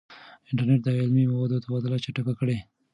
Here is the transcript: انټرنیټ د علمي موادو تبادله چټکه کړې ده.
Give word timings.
انټرنیټ 0.49 0.81
د 0.83 0.87
علمي 0.99 1.23
موادو 1.31 1.61
تبادله 1.63 1.97
چټکه 2.03 2.33
کړې 2.39 2.55
ده. 2.59 2.63